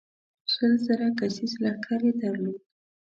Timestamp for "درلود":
2.21-2.61